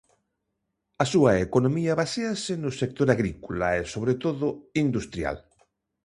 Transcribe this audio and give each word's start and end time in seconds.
A 1.03 1.05
súa 1.13 1.31
economía 1.47 1.97
baséase 2.01 2.53
no 2.63 2.71
sector 2.81 3.07
agrícola 3.11 3.67
e, 3.79 3.81
sobre 3.93 4.13
todo, 4.23 4.47
industrial. 4.85 5.37